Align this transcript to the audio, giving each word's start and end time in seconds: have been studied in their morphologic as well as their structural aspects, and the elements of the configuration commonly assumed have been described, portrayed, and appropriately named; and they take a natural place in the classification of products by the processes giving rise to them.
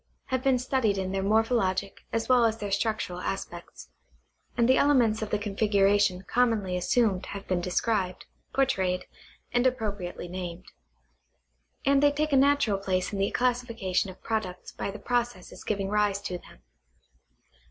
have 0.33 0.41
been 0.41 0.57
studied 0.57 0.97
in 0.97 1.11
their 1.11 1.21
morphologic 1.21 1.97
as 2.11 2.27
well 2.27 2.43
as 2.43 2.57
their 2.57 2.71
structural 2.71 3.19
aspects, 3.19 3.91
and 4.57 4.67
the 4.67 4.75
elements 4.75 5.21
of 5.21 5.29
the 5.29 5.37
configuration 5.37 6.23
commonly 6.23 6.75
assumed 6.75 7.27
have 7.27 7.47
been 7.47 7.61
described, 7.61 8.25
portrayed, 8.51 9.05
and 9.51 9.67
appropriately 9.67 10.27
named; 10.27 10.65
and 11.85 12.01
they 12.01 12.11
take 12.11 12.33
a 12.33 12.35
natural 12.35 12.79
place 12.79 13.13
in 13.13 13.19
the 13.19 13.29
classification 13.29 14.09
of 14.09 14.23
products 14.23 14.71
by 14.71 14.89
the 14.89 14.97
processes 14.97 15.63
giving 15.63 15.87
rise 15.89 16.19
to 16.19 16.39
them. 16.39 16.63